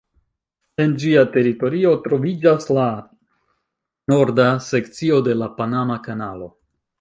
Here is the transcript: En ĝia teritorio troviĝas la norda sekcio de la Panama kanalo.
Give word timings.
En 0.83 0.93
ĝia 1.01 1.25
teritorio 1.35 1.91
troviĝas 2.07 2.65
la 2.77 2.85
norda 4.15 4.49
sekcio 4.71 5.21
de 5.29 5.37
la 5.43 5.51
Panama 5.61 6.01
kanalo. 6.11 6.51